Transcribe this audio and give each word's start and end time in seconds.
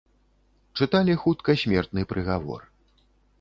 Чыталі 0.81 1.13
хутка 1.25 1.55
смертны 1.65 2.07
прыгавор. 2.15 2.61